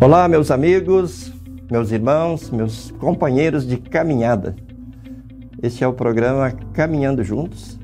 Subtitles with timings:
[0.00, 1.32] Olá, meus amigos,
[1.68, 4.54] meus irmãos, meus companheiros de caminhada.
[5.60, 7.80] Este é o programa Caminhando Juntos,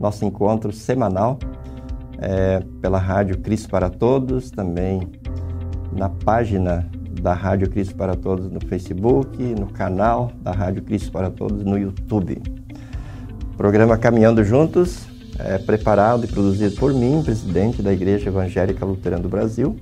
[0.00, 1.38] nosso encontro semanal
[2.18, 5.08] é, pela Rádio Cristo para Todos, também
[5.92, 6.90] na página
[7.22, 11.78] da Rádio Cristo para Todos no Facebook, no canal da Rádio Cristo para Todos no
[11.78, 12.42] YouTube.
[13.54, 15.06] O programa Caminhando Juntos
[15.38, 19.76] é preparado e produzido por mim, presidente da Igreja Evangélica Luterana do Brasil,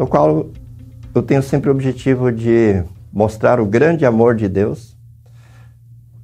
[0.00, 0.48] no qual
[1.14, 2.82] eu tenho sempre o objetivo de
[3.12, 4.96] mostrar o grande amor de Deus,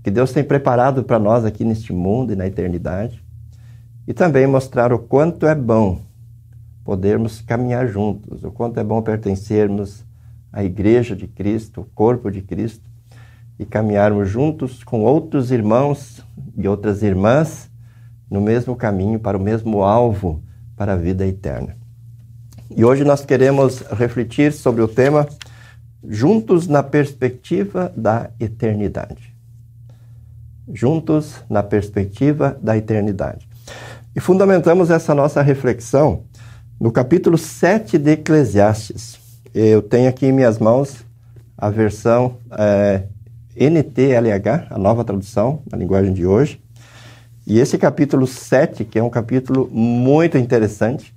[0.03, 3.23] que Deus tem preparado para nós aqui neste mundo e na eternidade,
[4.09, 6.01] e também mostrar o quanto é bom
[6.85, 10.07] podermos caminhar juntos, o quanto é bom pertencermos
[10.51, 12.89] à Igreja de Cristo, o corpo de Cristo,
[13.59, 16.25] e caminharmos juntos com outros irmãos
[16.57, 17.71] e outras irmãs
[18.31, 20.43] no mesmo caminho para o mesmo alvo
[20.75, 21.77] para a vida eterna.
[22.75, 25.29] E hoje nós queremos refletir sobre o tema
[26.09, 29.35] Juntos na perspectiva da eternidade.
[30.73, 33.49] Juntos na perspectiva da eternidade.
[34.15, 36.25] E fundamentamos essa nossa reflexão
[36.81, 39.19] no capítulo 7 de Eclesiastes.
[39.55, 41.05] Eu tenho aqui em minhas mãos
[41.57, 43.05] a versão é,
[43.57, 46.61] NTLH, a nova tradução, na linguagem de hoje.
[47.47, 51.16] E esse capítulo 7, que é um capítulo muito interessante,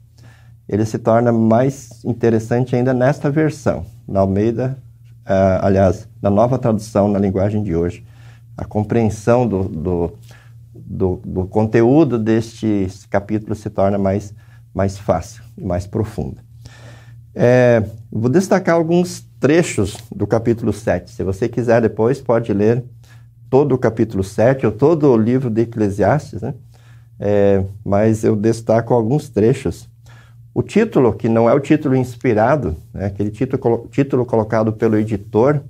[0.69, 4.77] ele se torna mais interessante ainda nesta versão, na Almeida,
[5.25, 8.05] uh, aliás, na nova tradução na linguagem de hoje.
[8.55, 10.13] A compreensão do, do,
[10.75, 14.31] do, do conteúdo deste capítulo se torna mais,
[14.71, 16.37] mais fácil e mais profunda.
[17.33, 21.09] É, vou destacar alguns trechos do capítulo 7.
[21.09, 22.83] Se você quiser depois, pode ler
[23.49, 26.53] todo o capítulo 7 ou todo o livro de Eclesiastes, né?
[27.19, 29.88] É, mas eu destaco alguns trechos.
[30.59, 33.05] O título, que não é o título inspirado, né?
[33.05, 35.61] aquele título, título colocado pelo editor,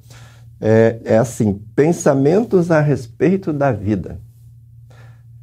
[0.60, 4.20] é, é assim: Pensamentos a respeito da vida.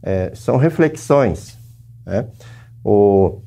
[0.02, 1.56] É, são reflexões.
[2.04, 2.26] Né?
[2.82, 3.38] O,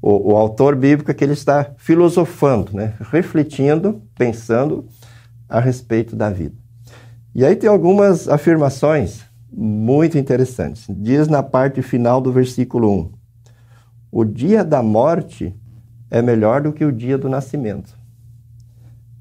[0.00, 2.94] o, o, autor bíblico é que ele está filosofando, né?
[3.10, 4.86] refletindo, pensando
[5.46, 6.56] a respeito da vida.
[7.34, 9.20] E aí tem algumas afirmações
[9.52, 10.86] muito interessantes.
[10.88, 13.23] Diz na parte final do versículo 1:
[14.16, 15.52] O dia da morte
[16.08, 17.98] é melhor do que o dia do nascimento.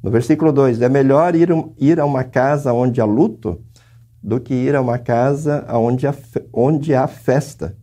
[0.03, 1.49] No versículo 2: É melhor ir,
[1.79, 3.59] ir a uma casa onde há luto
[4.21, 6.13] do que ir a uma casa onde há,
[6.53, 7.75] onde há festa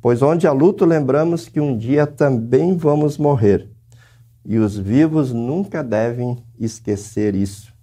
[0.00, 3.68] Pois onde há luto, lembramos que um dia também vamos morrer.
[4.44, 7.74] E os vivos nunca devem esquecer isso.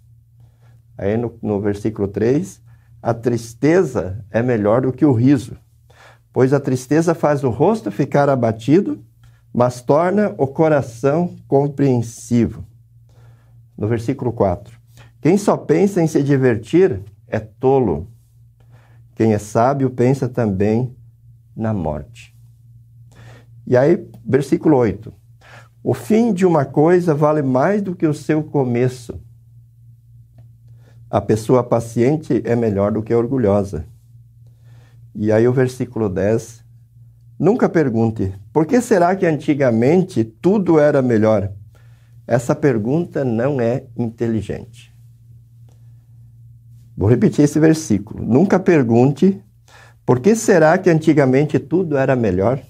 [0.98, 2.62] Aí no, no versículo 3,
[3.02, 5.58] a tristeza é melhor do que o riso,
[6.36, 9.02] pois a tristeza faz o rosto ficar abatido,
[9.54, 12.66] mas torna o coração compreensivo.
[13.78, 14.78] No versículo 4,
[15.22, 18.12] quem só pensa em se divertir é tolo.
[19.16, 20.94] Quem é sábio pensa também
[21.56, 22.36] na morte.
[23.66, 25.14] E aí, versículo 8.
[25.82, 29.18] O fim de uma coisa vale mais do que o seu começo.
[31.10, 33.86] A pessoa paciente é melhor do que a orgulhosa.
[35.16, 36.64] E aí, o versículo 10.
[37.40, 41.52] Nunca pergunte, por que será que antigamente tudo era melhor?
[42.28, 44.94] Essa pergunta não é inteligente.
[46.98, 48.24] Vou repetir esse versículo.
[48.26, 49.42] Nunca pergunte
[50.06, 52.62] por que será que antigamente tudo era melhor?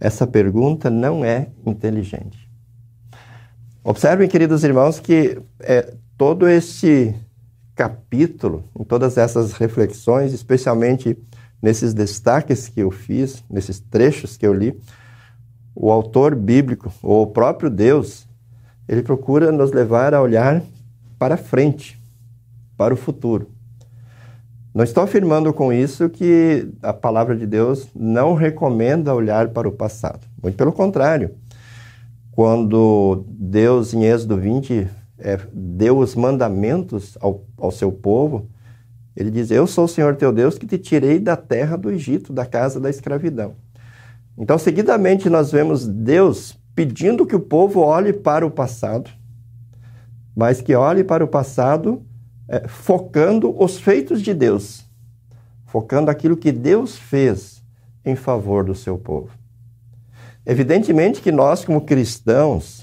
[0.00, 2.48] Essa pergunta não é inteligente.
[3.84, 7.14] Observem, queridos irmãos, que é, todo esse
[7.78, 11.16] capítulo, em todas essas reflexões, especialmente
[11.62, 14.76] nesses destaques que eu fiz, nesses trechos que eu li,
[15.76, 18.26] o autor bíblico, ou o próprio Deus,
[18.88, 20.60] ele procura nos levar a olhar
[21.20, 21.96] para frente,
[22.76, 23.48] para o futuro.
[24.74, 29.72] Não estou afirmando com isso que a palavra de Deus não recomenda olhar para o
[29.72, 30.26] passado.
[30.42, 31.30] Muito pelo contrário.
[32.32, 34.88] Quando Deus, em Êxodo 20,
[35.18, 38.48] é, deu os mandamentos ao, ao seu povo,
[39.16, 42.32] ele diz: Eu sou o Senhor teu Deus que te tirei da terra do Egito,
[42.32, 43.54] da casa da escravidão.
[44.36, 49.10] Então, seguidamente, nós vemos Deus pedindo que o povo olhe para o passado,
[50.36, 52.00] mas que olhe para o passado
[52.46, 54.86] é, focando os feitos de Deus,
[55.66, 57.64] focando aquilo que Deus fez
[58.04, 59.30] em favor do seu povo.
[60.46, 62.77] Evidentemente que nós, como cristãos,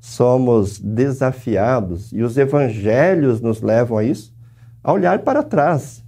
[0.00, 4.34] somos desafiados e os evangelhos nos levam a isso,
[4.82, 6.02] a olhar para trás,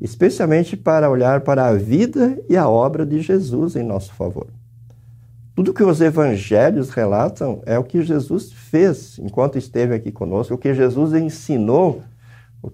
[0.00, 4.46] especialmente para olhar para a vida e a obra de Jesus em nosso favor.
[5.56, 10.58] Tudo que os evangelhos relatam é o que Jesus fez enquanto esteve aqui conosco, o
[10.58, 12.02] que Jesus ensinou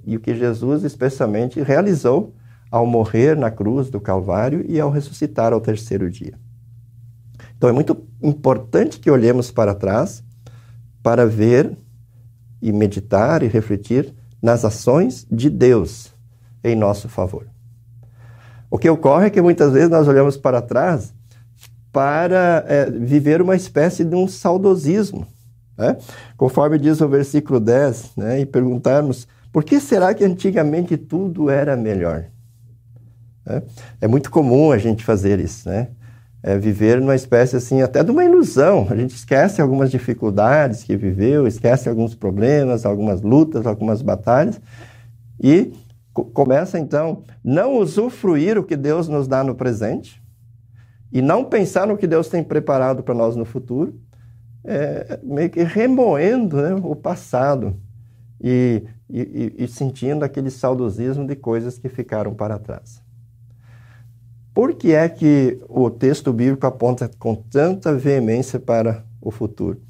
[0.04, 2.34] e o que Jesus especialmente realizou
[2.70, 6.34] ao morrer na cruz do Calvário e ao ressuscitar ao terceiro dia.
[7.56, 10.24] Então é muito importante que olhemos para trás
[11.02, 11.76] para ver
[12.60, 16.12] e meditar e refletir nas ações de Deus
[16.62, 17.46] em nosso favor.
[18.70, 21.12] O que ocorre é que muitas vezes nós olhamos para trás
[21.92, 25.26] para é, viver uma espécie de um saudosismo,
[25.76, 25.98] né?
[26.36, 28.40] conforme diz o versículo 10, né?
[28.40, 32.24] e perguntarmos por que será que antigamente tudo era melhor?
[33.44, 33.62] É,
[34.02, 35.88] é muito comum a gente fazer isso, né?
[36.42, 38.88] É viver numa espécie assim, até de uma ilusão.
[38.90, 44.60] A gente esquece algumas dificuldades que viveu, esquece alguns problemas, algumas lutas, algumas batalhas
[45.40, 45.72] e
[46.12, 50.22] começa então não usufruir o que Deus nos dá no presente
[51.10, 54.00] e não pensar no que Deus tem preparado para nós no futuro,
[54.64, 57.76] é, meio que remoendo né, o passado
[58.40, 63.01] e, e, e sentindo aquele saudosismo de coisas que ficaram para trás.
[64.54, 69.80] Por que é que o texto bíblico aponta com tanta veemência para o futuro?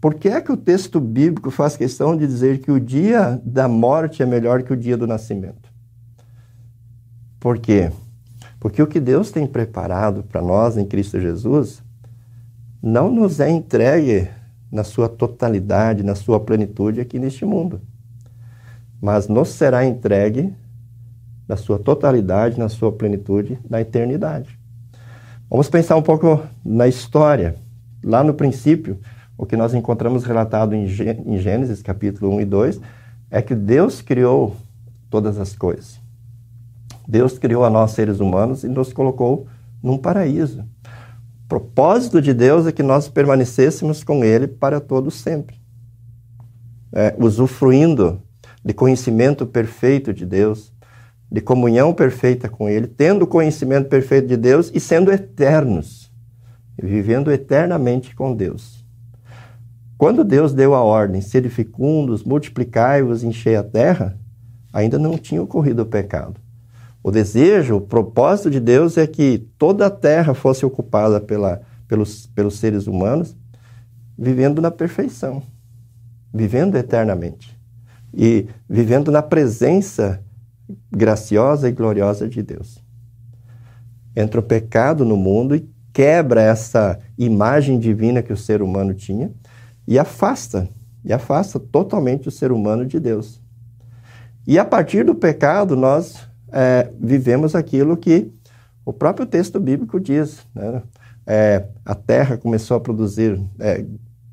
[0.00, 3.68] Por que é que o texto bíblico faz questão de dizer que o dia da
[3.68, 5.70] morte é melhor que o dia do nascimento?
[7.40, 7.90] Por quê?
[8.58, 11.82] Porque o que Deus tem preparado para nós em Cristo Jesus
[12.82, 14.28] não nos é entregue
[14.70, 17.80] na sua totalidade, na sua plenitude aqui neste mundo
[19.00, 20.52] mas nos será entregue
[21.48, 24.58] na sua totalidade, na sua plenitude, na eternidade.
[25.48, 27.54] Vamos pensar um pouco na história.
[28.02, 28.98] Lá no princípio,
[29.38, 32.80] o que nós encontramos relatado em Gênesis, capítulo 1 e 2,
[33.30, 34.56] é que Deus criou
[35.10, 36.00] todas as coisas.
[37.06, 39.46] Deus criou a nós, seres humanos, e nos colocou
[39.82, 40.64] num paraíso.
[41.44, 45.56] O propósito de Deus é que nós permanecêssemos com Ele para todo sempre,
[46.92, 48.20] é, usufruindo
[48.64, 50.72] de conhecimento perfeito de Deus,
[51.30, 56.10] de comunhão perfeita com Ele, tendo o conhecimento perfeito de Deus e sendo eternos,
[56.80, 58.84] vivendo eternamente com Deus.
[59.98, 64.18] Quando Deus deu a ordem, sede fecundos, multiplicai-vos, enchei a terra,
[64.72, 66.38] ainda não tinha ocorrido o pecado.
[67.02, 72.26] O desejo, o propósito de Deus é que toda a terra fosse ocupada pela, pelos,
[72.26, 73.36] pelos seres humanos,
[74.18, 75.42] vivendo na perfeição,
[76.32, 77.56] vivendo eternamente
[78.12, 80.22] e vivendo na presença
[80.90, 82.82] graciosa e gloriosa de Deus.
[84.14, 89.30] Entra o pecado no mundo e quebra essa imagem divina que o ser humano tinha
[89.86, 90.68] e afasta,
[91.04, 93.40] e afasta totalmente o ser humano de Deus.
[94.46, 98.30] E a partir do pecado, nós é, vivemos aquilo que
[98.84, 100.46] o próprio texto bíblico diz.
[100.54, 100.82] Né?
[101.26, 103.84] É, a terra começou a produzir é,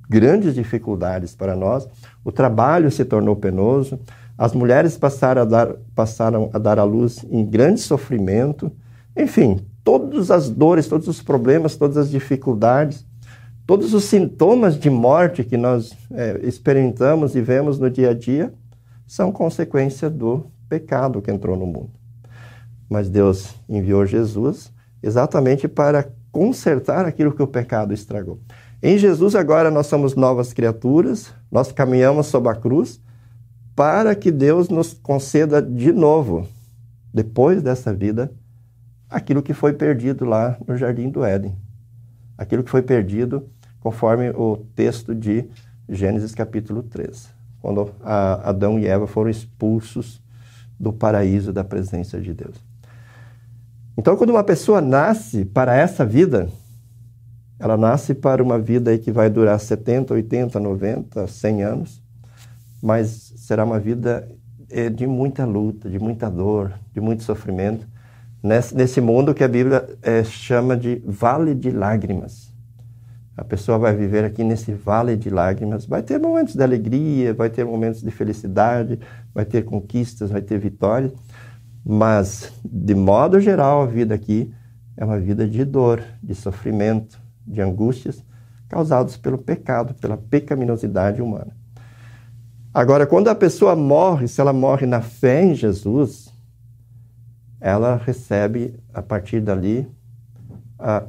[0.09, 1.87] grandes dificuldades para nós,
[2.23, 3.99] o trabalho se tornou penoso,
[4.37, 8.71] as mulheres passaram a dar, passaram a dar à luz em grande sofrimento,
[9.15, 13.05] enfim, todas as dores, todos os problemas, todas as dificuldades,
[13.65, 18.53] todos os sintomas de morte que nós é, experimentamos e vemos no dia a dia
[19.05, 21.91] são consequência do pecado que entrou no mundo.
[22.89, 28.39] Mas Deus enviou Jesus exatamente para consertar aquilo que o pecado estragou.
[28.81, 32.99] Em Jesus, agora, nós somos novas criaturas, nós caminhamos sob a cruz
[33.75, 36.47] para que Deus nos conceda de novo,
[37.13, 38.31] depois dessa vida,
[39.09, 41.55] aquilo que foi perdido lá no Jardim do Éden.
[42.37, 43.47] Aquilo que foi perdido
[43.79, 45.45] conforme o texto de
[45.87, 47.29] Gênesis capítulo 3,
[47.61, 50.21] quando Adão e Eva foram expulsos
[50.79, 52.55] do paraíso da presença de Deus.
[53.95, 56.49] Então, quando uma pessoa nasce para essa vida,
[57.59, 62.01] ela nasce para uma vida que vai durar 70, 80, 90, 100 anos,
[62.81, 64.25] mas será uma vida
[64.69, 67.85] eh, de muita luta, de muita dor, de muito sofrimento,
[68.41, 72.53] nesse, nesse mundo que a Bíblia é, chama de vale de lágrimas.
[73.35, 77.49] A pessoa vai viver aqui nesse vale de lágrimas, vai ter momentos de alegria, vai
[77.49, 78.97] ter momentos de felicidade,
[79.35, 81.11] vai ter conquistas, vai ter vitórias,
[81.83, 84.53] mas de modo geral a vida aqui
[84.95, 88.23] é uma vida de dor, de sofrimento, de angústias
[88.69, 91.61] causados pelo pecado, pela pecaminosidade humana.
[92.73, 96.33] Agora, quando a pessoa morre, se ela morre na fé em Jesus,
[97.61, 99.87] ela recebe, a partir dali,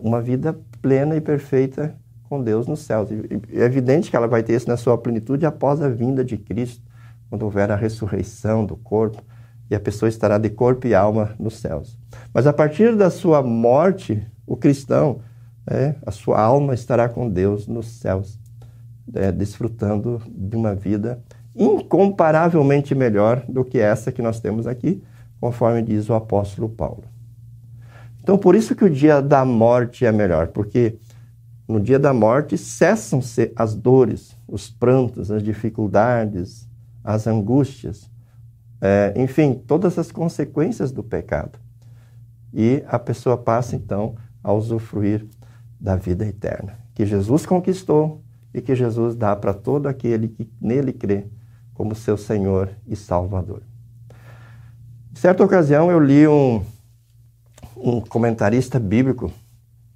[0.03, 1.97] uma vida plena e perfeita
[2.29, 3.09] com Deus nos céus.
[3.51, 6.83] É evidente que ela vai ter isso na sua plenitude após a vinda de Cristo,
[7.31, 9.23] quando houver a ressurreição do corpo,
[9.71, 11.99] e a pessoa estará de corpo e alma nos céus.
[12.33, 15.21] Mas a partir da sua morte, o cristão
[15.67, 18.39] é, a sua alma estará com Deus nos céus,
[19.15, 21.24] é, desfrutando de uma vida
[21.55, 25.03] incomparavelmente melhor do que essa que nós temos aqui,
[25.41, 27.05] conforme diz o apóstolo Paulo.
[28.23, 30.97] Então, por isso que o dia da morte é melhor, porque
[31.69, 36.69] no dia da morte cessam-se as dores, os prantos, as dificuldades,
[37.03, 38.11] as angústias,
[38.81, 41.59] é, enfim, todas as consequências do pecado.
[42.53, 45.27] E a pessoa passa então a usufruir
[45.79, 50.93] da vida eterna, que Jesus conquistou e que Jesus dá para todo aquele que nele
[50.93, 51.27] crê
[51.75, 53.63] como seu Senhor e Salvador.
[55.13, 56.65] Em certa ocasião eu li um,
[57.77, 59.31] um comentarista bíblico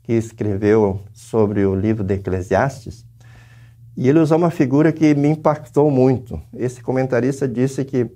[0.02, 3.06] que escreveu sobre o livro de Eclesiastes
[3.96, 6.40] e ele usou uma figura que me impactou muito.
[6.54, 8.08] Esse comentarista disse que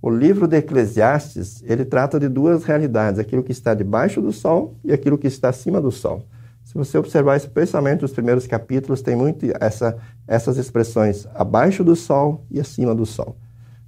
[0.00, 4.76] o livro de Eclesiastes ele trata de duas realidades: aquilo que está debaixo do sol
[4.84, 6.24] e aquilo que está acima do sol.
[6.66, 9.96] Se você observar, especialmente os primeiros capítulos, tem muito essa,
[10.26, 13.36] essas expressões abaixo do sol e acima do sol.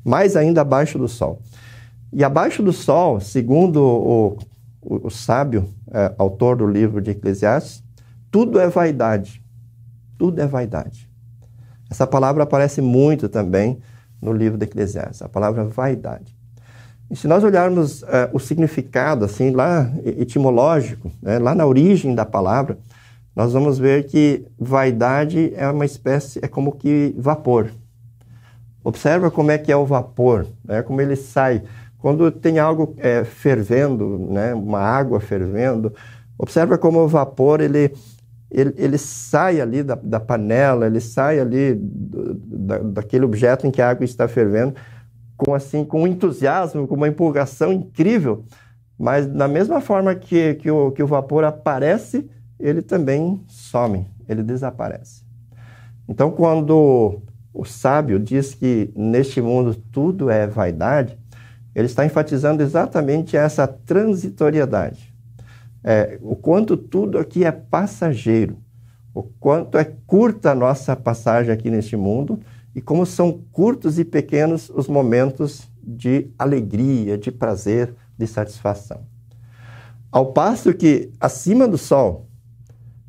[0.04, 1.42] Mais ainda abaixo do sol.
[2.12, 4.38] E abaixo do sol, segundo o,
[4.80, 7.82] o, o sábio, é, autor do livro de Eclesiastes,
[8.30, 9.42] tudo é vaidade.
[10.16, 11.11] Tudo é vaidade.
[11.90, 13.80] Essa palavra aparece muito também
[14.23, 16.38] no livro de Eclesiastes, a palavra vaidade.
[17.10, 22.24] E se nós olharmos uh, o significado, assim, lá etimológico, né, lá na origem da
[22.24, 22.76] palavra,
[23.34, 27.70] nós vamos ver que vaidade é uma espécie, é como que vapor.
[28.84, 31.62] Observa como é que é o vapor, né, como ele sai.
[31.98, 35.94] Quando tem algo é, fervendo, né, uma água fervendo,
[36.36, 37.90] observa como o vapor ele,
[38.50, 43.70] ele, ele sai ali da, da panela, ele sai ali do, da, daquele objeto em
[43.70, 44.74] que a água está fervendo
[45.38, 48.45] com assim com um entusiasmo, com uma empolgação incrível,
[48.99, 52.28] mas da mesma forma que, que, o, que o vapor aparece,
[52.59, 55.23] ele também some, ele desaparece.
[56.09, 57.23] Então, quando
[57.54, 61.16] o sábio diz que neste mundo tudo é vaidade,
[61.75, 65.14] ele está enfatizando exatamente essa transitoriedade.
[65.85, 68.59] É, o quanto tudo aqui é passageiro,
[69.18, 72.38] o quanto é curta a nossa passagem aqui neste mundo
[72.75, 79.02] e como são curtos e pequenos os momentos de alegria, de prazer, de satisfação.
[80.12, 82.28] Ao passo que acima do sol,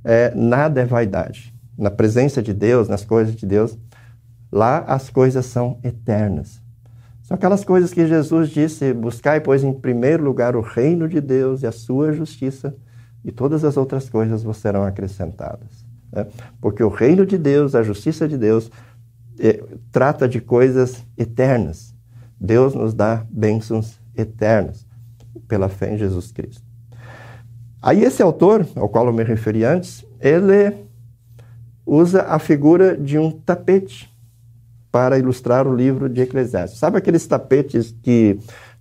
[0.03, 1.53] é, nada é vaidade.
[1.77, 3.77] Na presença de Deus, nas coisas de Deus,
[4.51, 6.61] lá as coisas são eternas.
[7.21, 11.61] São aquelas coisas que Jesus disse: buscai, pois, em primeiro lugar o reino de Deus
[11.61, 12.75] e a sua justiça,
[13.23, 15.88] e todas as outras coisas vos serão acrescentadas.
[16.11, 16.27] Né?
[16.61, 18.71] Porque o reino de Deus, a justiça de Deus,
[19.39, 21.95] é, trata de coisas eternas.
[22.39, 24.85] Deus nos dá bênçãos eternas
[25.47, 26.63] pela fé em Jesus Cristo.
[27.81, 30.75] Aí esse autor, ao qual eu me referi antes, ele
[31.85, 34.13] usa a figura de um tapete
[34.91, 36.79] para ilustrar o livro de Eclesiastes.
[36.79, 38.37] Sabe aqueles tapetes que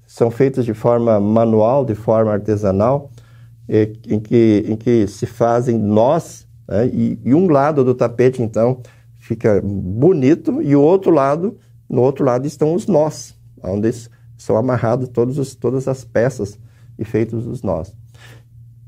[0.07, 3.11] são feitos de forma manual, de forma artesanal,
[3.69, 6.87] em que, em que se fazem nós, né?
[6.87, 8.83] e, e um lado do tapete, então,
[9.19, 11.57] fica bonito e o outro lado,
[11.89, 13.91] no outro lado estão os nós, onde
[14.37, 16.59] são amarrados todos os, todas as peças
[16.99, 17.97] e feitos os nós.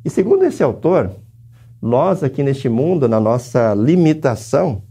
[0.04, 1.10] E segundo esse autor,
[1.80, 4.82] nós aqui neste mundo, na nossa limitação,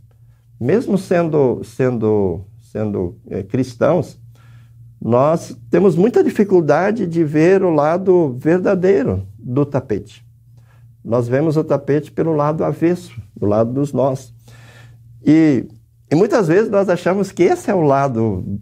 [0.60, 4.20] mesmo sendo, sendo, sendo é, cristãos,
[5.02, 10.26] nós temos muita dificuldade de ver o lado verdadeiro do tapete.
[11.04, 14.34] Nós vemos o tapete pelo lado avesso, do lado dos nós.
[15.26, 15.66] E,
[16.12, 18.60] e muitas vezes nós achamos que esse é o lado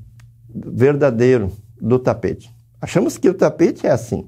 [0.50, 2.51] verdadeiro do tapete.
[2.82, 4.27] Achamos que o tapete é assim.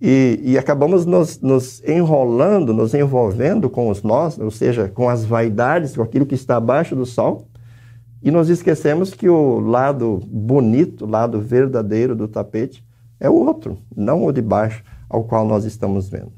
[0.00, 5.24] E, e, acabamos nos, nos, enrolando, nos envolvendo com os nós, ou seja, com as
[5.24, 7.46] vaidades, com aquilo que está abaixo do sol,
[8.20, 12.84] e nos esquecemos que o lado bonito, o lado verdadeiro do tapete
[13.20, 16.32] é o outro, não o de baixo ao qual nós estamos vendo.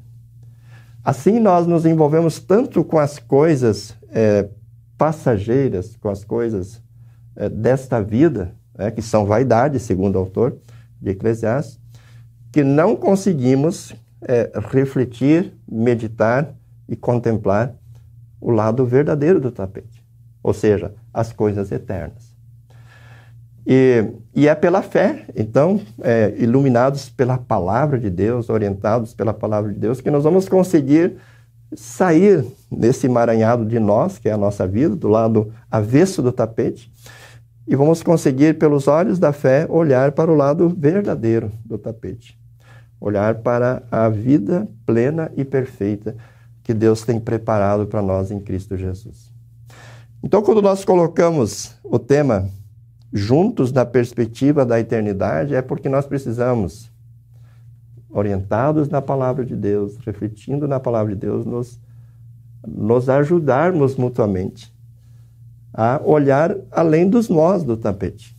[1.05, 4.49] Assim, nós nos envolvemos tanto com as coisas é,
[4.97, 6.81] passageiras, com as coisas
[7.35, 10.57] é, desta vida, é, que são vaidades, segundo o autor
[10.99, 11.79] de Eclesiastes,
[12.51, 16.55] que não conseguimos é, refletir, meditar
[16.89, 17.75] e contemplar
[18.41, 20.03] o lado verdadeiro do tapete,
[20.41, 22.34] ou seja, as coisas eternas.
[23.65, 24.05] E,
[24.35, 29.79] e é pela fé, então, é, iluminados pela palavra de Deus, orientados pela palavra de
[29.79, 31.15] Deus, que nós vamos conseguir
[31.75, 36.91] sair desse emaranhado de nós, que é a nossa vida, do lado avesso do tapete,
[37.67, 42.37] e vamos conseguir, pelos olhos da fé, olhar para o lado verdadeiro do tapete.
[43.01, 46.15] Olhar para a vida plena e perfeita
[46.63, 49.31] que Deus tem preparado para nós em Cristo Jesus.
[50.23, 52.47] Então, quando nós colocamos o tema
[53.15, 56.91] juntos na perspectiva da eternidade, é porque nós precisamos,
[58.09, 61.79] orientados na palavra de Deus, refletindo na palavra de Deus, nos,
[62.67, 64.75] nos ajudarmos mutuamente
[65.73, 68.37] a olhar além dos nós do tapete,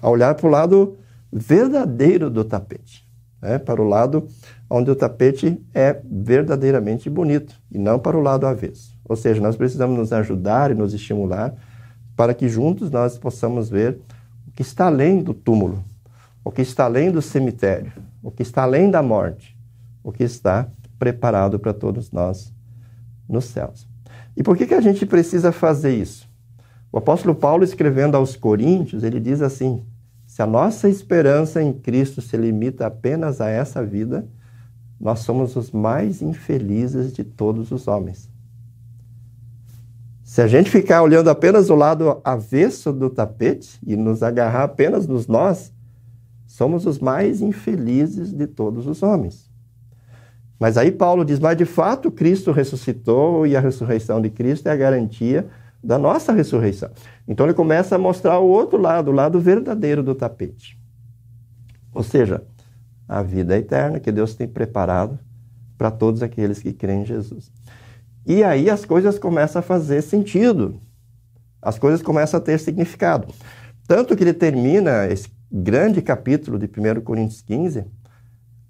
[0.00, 0.96] a olhar para o lado
[1.32, 3.04] verdadeiro do tapete,
[3.40, 3.58] né?
[3.58, 4.28] para o lado
[4.70, 8.96] onde o tapete é verdadeiramente bonito e não para o lado avesso.
[9.04, 11.54] Ou seja, nós precisamos nos ajudar e nos estimular
[12.16, 13.98] para que juntos nós possamos ver
[14.52, 15.82] o que está além do túmulo,
[16.44, 17.90] o que está além do cemitério,
[18.22, 19.56] o que está além da morte,
[20.04, 20.68] o que está
[20.98, 22.52] preparado para todos nós
[23.26, 23.88] nos céus.
[24.36, 26.28] E por que, que a gente precisa fazer isso?
[26.92, 29.82] O apóstolo Paulo, escrevendo aos Coríntios, ele diz assim:
[30.26, 34.28] se a nossa esperança em Cristo se limita apenas a essa vida,
[35.00, 38.30] nós somos os mais infelizes de todos os homens.
[40.32, 45.06] Se a gente ficar olhando apenas o lado avesso do tapete e nos agarrar apenas
[45.06, 45.70] nos nós,
[46.46, 49.50] somos os mais infelizes de todos os homens.
[50.58, 54.72] Mas aí Paulo diz: Mas de fato Cristo ressuscitou e a ressurreição de Cristo é
[54.72, 55.48] a garantia
[55.84, 56.88] da nossa ressurreição.
[57.28, 60.80] Então ele começa a mostrar o outro lado, o lado verdadeiro do tapete.
[61.92, 62.42] Ou seja,
[63.06, 65.18] a vida eterna que Deus tem preparado
[65.76, 67.52] para todos aqueles que creem em Jesus.
[68.24, 70.80] E aí as coisas começam a fazer sentido.
[71.60, 73.28] As coisas começam a ter significado.
[73.86, 77.84] Tanto que ele termina esse grande capítulo de 1 Coríntios 15,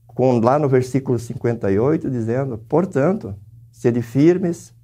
[0.07, 3.35] com lá no versículo 58, dizendo: Portanto,
[3.71, 4.75] sede firmes,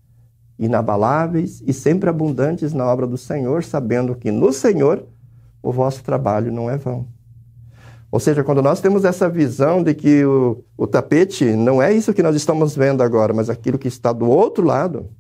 [0.59, 5.07] inabaláveis e sempre abundantes na obra do Senhor, sabendo que no Senhor
[5.63, 7.07] o vosso trabalho não é vão.
[8.11, 12.15] Ou seja, quando nós temos essa visão de que o, o tapete não é isso
[12.15, 15.11] que nós estamos vendo agora, mas aquilo que está do outro lado,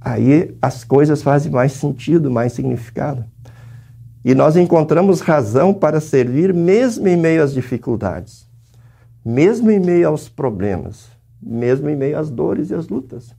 [0.00, 3.24] aí as coisas fazem mais sentido, mais significado.
[4.24, 8.48] E nós encontramos razão para servir mesmo em meio às dificuldades,
[9.24, 11.08] mesmo em meio aos problemas,
[11.42, 13.34] mesmo em meio às dores e às lutas.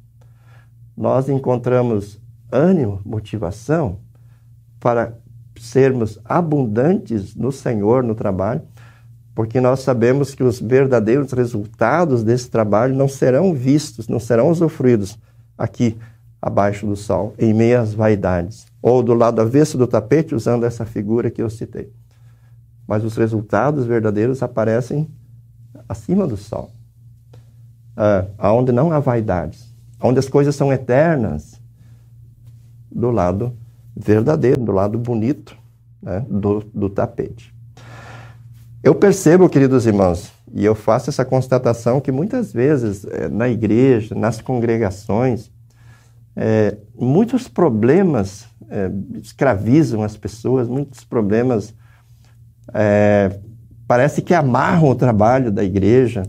[0.96, 2.20] Nós encontramos
[2.52, 4.00] ânimo, motivação
[4.80, 5.18] para
[5.62, 8.64] sermos abundantes no Senhor, no trabalho,
[9.36, 15.20] porque nós sabemos que os verdadeiros resultados desse trabalho não serão vistos, não serão usufruídos
[15.56, 15.98] aqui
[16.42, 20.84] abaixo do sol, em meio às vaidades, ou do lado avesso do tapete, usando essa
[20.84, 21.94] figura que eu citei.
[22.88, 25.08] Mas os resultados verdadeiros aparecem
[25.88, 26.72] acima do sol,
[27.96, 29.72] ah, onde não há vaidades,
[30.02, 31.62] onde as coisas são eternas,
[32.92, 33.56] do lado
[34.04, 35.56] verdadeiro, do lado bonito
[36.02, 37.54] né, do, do tapete.
[38.84, 44.16] Eu percebo, queridos irmãos, e eu faço essa constatação que muitas vezes eh, na igreja,
[44.16, 45.52] nas congregações,
[46.36, 48.90] é, muitos problemas é,
[49.22, 51.74] escravizam as pessoas, muitos problemas
[52.74, 53.38] é,
[53.86, 56.24] parece que amarram o trabalho da igreja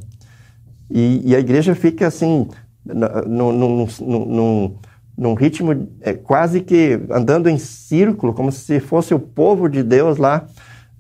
[0.90, 2.48] e, e a igreja fica assim
[2.85, 4.76] num, num, num,
[5.16, 10.16] num ritmo é, quase que andando em círculo, como se fosse o povo de Deus
[10.18, 10.46] lá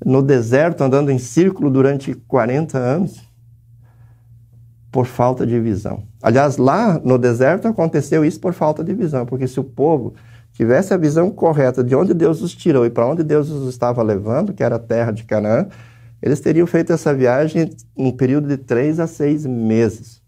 [0.04, 3.20] no deserto, andando em círculo durante 40 anos,
[4.90, 6.04] por falta de visão.
[6.22, 10.14] Aliás, lá no deserto aconteceu isso por falta de visão, porque se o povo
[10.52, 14.02] tivesse a visão correta de onde Deus os tirou e para onde Deus os estava
[14.02, 15.66] levando, que era a terra de Canaã,
[16.22, 20.21] eles teriam feito essa viagem em um período de três a seis meses.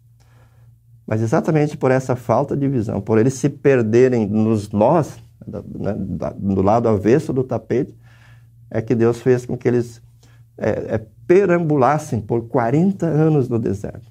[1.07, 5.95] Mas exatamente por essa falta de visão, por eles se perderem nos nós, né,
[6.37, 7.95] do lado avesso do tapete,
[8.71, 10.03] é que Deus fez com que eles
[10.57, 14.11] é, é, perambulassem por 40 anos no deserto.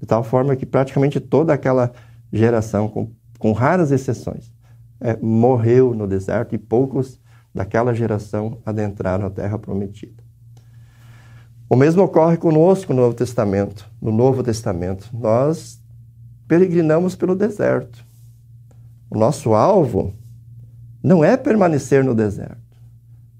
[0.00, 1.92] De tal forma que praticamente toda aquela
[2.32, 4.52] geração, com, com raras exceções,
[5.00, 7.20] é, morreu no deserto e poucos
[7.54, 10.22] daquela geração adentraram a terra prometida.
[11.68, 13.90] O mesmo ocorre conosco no Novo Testamento.
[14.00, 15.77] No Novo Testamento, nós
[16.48, 18.04] peregrinamos pelo deserto.
[19.10, 20.12] O nosso alvo
[21.02, 22.56] não é permanecer no deserto,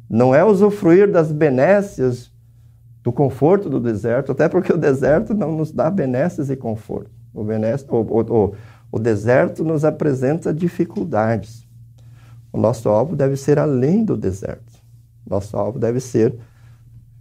[0.09, 2.31] não é usufruir das benécias
[3.03, 7.11] do conforto do deserto, até porque o deserto não nos dá benécias e conforto.
[7.33, 8.55] O, benesse, o, o,
[8.93, 11.67] o deserto nos apresenta dificuldades.
[12.53, 14.73] O nosso alvo deve ser além do deserto.
[15.29, 16.35] Nosso alvo deve ser,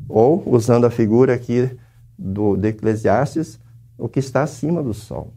[0.07, 1.69] ou usando a figura aqui
[2.17, 3.59] do, de Eclesiastes,
[3.97, 5.33] o que está acima do sol.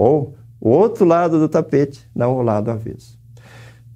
[0.00, 3.20] Ou o outro lado do tapete, não o lado avesso.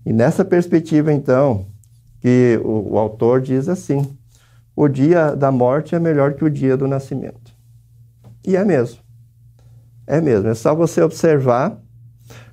[0.04, 1.64] E nessa perspectiva, então,
[2.20, 4.14] que o, o autor diz assim:
[4.76, 7.54] o dia da morte é melhor que o dia do nascimento.
[8.46, 8.98] E é mesmo.
[10.06, 11.80] É mesmo, é só você observar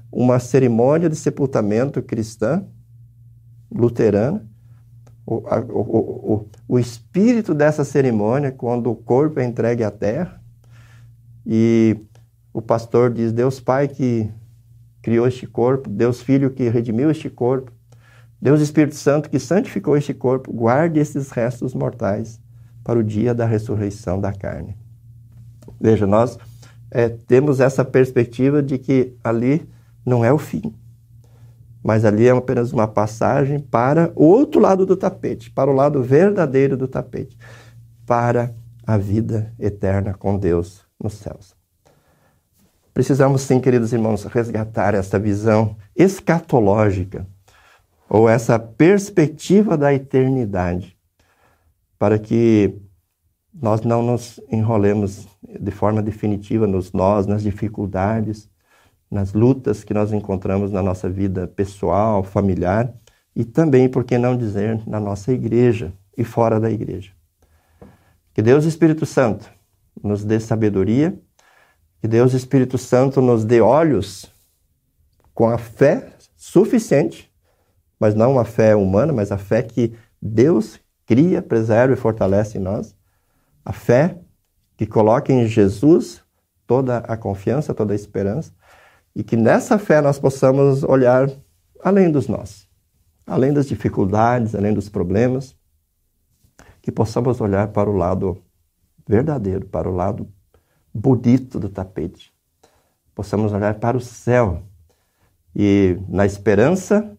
[0.10, 2.64] uma cerimônia de sepultamento cristã,
[3.70, 4.48] luterana.
[5.26, 10.42] O, a, o, o, o espírito dessa cerimônia, quando o corpo é entregue à terra,
[11.46, 11.98] e
[12.54, 14.30] o pastor diz: Deus Pai que
[15.02, 17.72] criou este corpo, Deus Filho que redimiu este corpo,
[18.42, 22.40] Deus Espírito Santo que santificou este corpo, guarde esses restos mortais
[22.84, 24.78] para o dia da ressurreição da carne.
[25.80, 26.38] Veja, nós
[26.90, 29.68] é, temos essa perspectiva de que ali
[30.06, 30.74] não é o fim,
[31.84, 36.04] mas ali é apenas uma passagem para o outro lado do tapete, para o lado
[36.04, 37.38] verdadeiro do tapete,
[38.06, 38.54] para
[38.86, 41.61] a vida eterna com Deus nos céus.
[42.94, 47.26] Precisamos, sim, queridos irmãos, resgatar essa visão escatológica,
[48.10, 50.98] ou essa perspectiva da eternidade,
[51.98, 52.78] para que
[53.54, 58.50] nós não nos enrolemos de forma definitiva nos nós, nas dificuldades,
[59.10, 62.94] nas lutas que nós encontramos na nossa vida pessoal, familiar
[63.36, 67.12] e também, por que não dizer, na nossa igreja e fora da igreja.
[68.34, 69.50] Que Deus Espírito Santo
[70.02, 71.18] nos dê sabedoria,
[72.02, 74.26] que Deus Espírito Santo nos dê olhos
[75.36, 77.32] com a fé suficiente,
[78.00, 82.62] mas não uma fé humana, mas a fé que Deus cria, preserva e fortalece em
[82.62, 82.96] nós,
[83.64, 84.18] a fé
[84.76, 86.24] que coloca em Jesus
[86.66, 88.52] toda a confiança, toda a esperança,
[89.16, 91.30] e que nessa fé nós possamos olhar
[91.84, 92.68] além dos nós,
[93.28, 95.56] além das dificuldades, além dos problemas,
[96.82, 98.42] que possamos olhar para o lado
[99.08, 100.28] verdadeiro, para o lado
[100.94, 102.34] bonito do tapete.
[103.14, 104.64] Possamos olhar para o céu
[105.56, 107.18] e, na esperança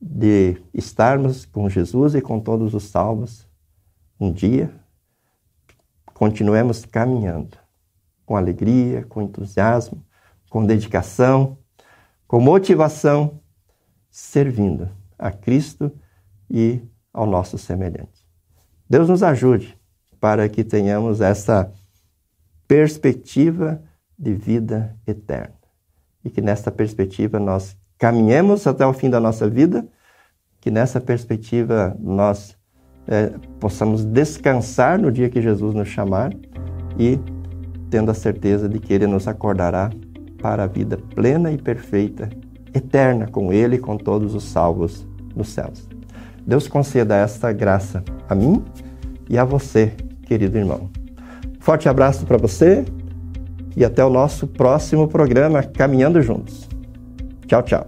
[0.00, 3.46] de estarmos com Jesus e com todos os salvos,
[4.18, 4.72] um dia
[6.14, 7.56] continuemos caminhando
[8.26, 10.04] com alegria, com entusiasmo,
[10.50, 11.56] com dedicação,
[12.26, 13.40] com motivação,
[14.10, 15.92] servindo a Cristo
[16.50, 18.26] e ao nosso semelhante.
[18.88, 19.78] Deus nos ajude
[20.20, 21.72] para que tenhamos essa
[22.68, 23.82] perspectiva
[24.16, 25.54] de vida eterna
[26.24, 29.86] e que nessa perspectiva nós caminhemos até o fim da nossa vida,
[30.60, 32.56] que nessa perspectiva nós
[33.06, 36.32] é, possamos descansar no dia que Jesus nos chamar
[36.98, 37.18] e
[37.90, 39.90] tendo a certeza de que Ele nos acordará
[40.40, 42.28] para a vida plena e perfeita,
[42.74, 45.88] eterna com Ele e com todos os salvos nos céus.
[46.46, 48.62] Deus conceda esta graça a mim
[49.28, 49.94] e a você,
[50.26, 50.97] querido irmão.
[51.68, 52.86] Forte abraço para você
[53.76, 56.66] e até o nosso próximo programa Caminhando Juntos.
[57.46, 57.86] Tchau, tchau.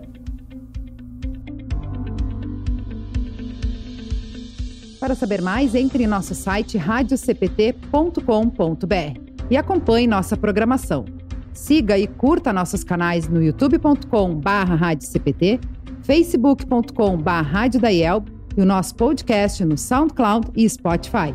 [5.01, 11.07] Para saber mais, entre em nosso site radiocpt.com.br e acompanhe nossa programação.
[11.55, 15.59] Siga e curta nossos canais no youtube.com/radiocpt,
[16.03, 18.25] facebook.com/radiodaiel
[18.59, 21.35] e o nosso podcast no SoundCloud e Spotify.